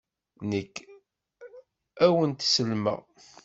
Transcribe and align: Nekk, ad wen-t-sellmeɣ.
Nekk, 0.49 0.75
ad 2.05 2.11
wen-t-sellmeɣ. 2.13 2.99